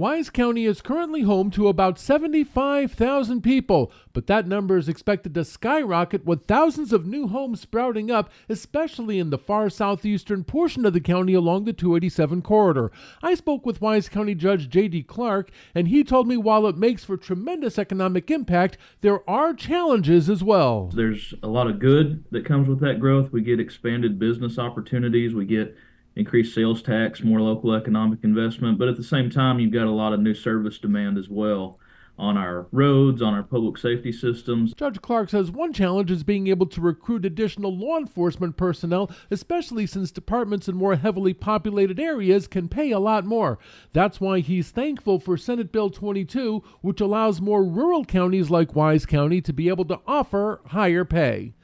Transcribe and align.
Wise 0.00 0.30
County 0.30 0.64
is 0.64 0.80
currently 0.80 1.20
home 1.20 1.50
to 1.50 1.68
about 1.68 1.98
75,000 1.98 3.42
people, 3.42 3.92
but 4.14 4.26
that 4.28 4.48
number 4.48 4.78
is 4.78 4.88
expected 4.88 5.34
to 5.34 5.44
skyrocket 5.44 6.24
with 6.24 6.46
thousands 6.46 6.94
of 6.94 7.04
new 7.04 7.28
homes 7.28 7.60
sprouting 7.60 8.10
up, 8.10 8.30
especially 8.48 9.18
in 9.18 9.28
the 9.28 9.36
far 9.36 9.68
southeastern 9.68 10.42
portion 10.42 10.86
of 10.86 10.94
the 10.94 11.02
county 11.02 11.34
along 11.34 11.66
the 11.66 11.74
287 11.74 12.40
corridor. 12.40 12.90
I 13.22 13.34
spoke 13.34 13.66
with 13.66 13.82
Wise 13.82 14.08
County 14.08 14.34
Judge 14.34 14.70
J.D. 14.70 15.02
Clark, 15.02 15.50
and 15.74 15.88
he 15.88 16.02
told 16.02 16.26
me 16.26 16.38
while 16.38 16.66
it 16.66 16.78
makes 16.78 17.04
for 17.04 17.18
tremendous 17.18 17.78
economic 17.78 18.30
impact, 18.30 18.78
there 19.02 19.28
are 19.28 19.52
challenges 19.52 20.30
as 20.30 20.42
well. 20.42 20.90
There's 20.94 21.34
a 21.42 21.48
lot 21.48 21.66
of 21.66 21.78
good 21.78 22.24
that 22.30 22.46
comes 22.46 22.70
with 22.70 22.80
that 22.80 23.00
growth. 23.00 23.32
We 23.32 23.42
get 23.42 23.60
expanded 23.60 24.18
business 24.18 24.58
opportunities, 24.58 25.34
we 25.34 25.44
get 25.44 25.76
increased 26.16 26.54
sales 26.54 26.82
tax, 26.82 27.22
more 27.22 27.40
local 27.40 27.72
economic 27.72 28.20
investment, 28.22 28.78
but 28.78 28.88
at 28.88 28.96
the 28.96 29.04
same 29.04 29.30
time, 29.30 29.60
you've 29.60 29.72
got 29.72 29.86
a 29.86 29.90
lot 29.90 30.12
of 30.12 30.20
new 30.20 30.34
service 30.34 30.78
demand 30.78 31.18
as 31.18 31.28
well 31.28 31.78
on 32.20 32.36
our 32.36 32.66
roads, 32.70 33.22
on 33.22 33.32
our 33.32 33.42
public 33.42 33.78
safety 33.78 34.12
systems. 34.12 34.74
Judge 34.74 35.00
Clark 35.00 35.30
says 35.30 35.50
one 35.50 35.72
challenge 35.72 36.10
is 36.10 36.22
being 36.22 36.48
able 36.48 36.66
to 36.66 36.80
recruit 36.80 37.24
additional 37.24 37.74
law 37.74 37.96
enforcement 37.96 38.58
personnel, 38.58 39.10
especially 39.30 39.86
since 39.86 40.10
departments 40.10 40.68
in 40.68 40.76
more 40.76 40.96
heavily 40.96 41.32
populated 41.32 41.98
areas 41.98 42.46
can 42.46 42.68
pay 42.68 42.90
a 42.90 42.98
lot 42.98 43.24
more. 43.24 43.58
That's 43.94 44.20
why 44.20 44.40
he's 44.40 44.70
thankful 44.70 45.18
for 45.18 45.38
Senate 45.38 45.72
Bill 45.72 45.88
22, 45.88 46.62
which 46.82 47.00
allows 47.00 47.40
more 47.40 47.64
rural 47.64 48.04
counties 48.04 48.50
like 48.50 48.76
Wise 48.76 49.06
County 49.06 49.40
to 49.40 49.52
be 49.54 49.70
able 49.70 49.86
to 49.86 50.00
offer 50.06 50.60
higher 50.66 51.06
pay. 51.06 51.54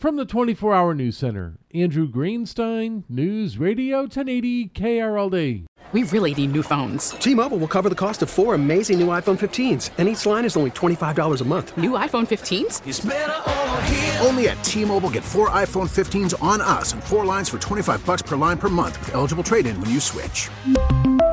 From 0.00 0.16
the 0.16 0.24
24 0.24 0.72
Hour 0.72 0.94
News 0.94 1.18
Center, 1.18 1.58
Andrew 1.74 2.10
Greenstein, 2.10 3.04
News 3.10 3.58
Radio 3.58 3.98
1080 3.98 4.68
KRLD. 4.68 5.66
We 5.92 6.02
really 6.04 6.32
need 6.32 6.52
new 6.52 6.62
phones. 6.62 7.10
T 7.10 7.34
Mobile 7.34 7.58
will 7.58 7.68
cover 7.68 7.90
the 7.90 7.94
cost 7.94 8.22
of 8.22 8.30
four 8.30 8.54
amazing 8.54 8.98
new 8.98 9.08
iPhone 9.08 9.38
15s, 9.38 9.90
and 9.98 10.08
each 10.08 10.24
line 10.24 10.46
is 10.46 10.56
only 10.56 10.70
$25 10.70 11.42
a 11.42 11.44
month. 11.44 11.76
New 11.76 11.90
iPhone 11.90 12.26
15s? 12.26 14.24
Only 14.24 14.48
at 14.48 14.64
T 14.64 14.86
Mobile 14.86 15.10
get 15.10 15.22
four 15.22 15.50
iPhone 15.50 15.86
15s 15.86 16.42
on 16.42 16.62
us 16.62 16.94
and 16.94 17.04
four 17.04 17.26
lines 17.26 17.50
for 17.50 17.58
25 17.58 18.06
bucks 18.06 18.22
per 18.22 18.36
line 18.36 18.56
per 18.56 18.70
month 18.70 18.98
with 19.00 19.14
eligible 19.14 19.44
trade 19.44 19.66
in 19.66 19.78
when 19.82 19.90
you 19.90 20.00
switch. 20.00 20.48